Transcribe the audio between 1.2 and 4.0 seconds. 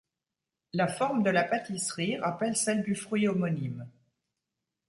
de la pâtisserie rappelle celle du fruit homonyme.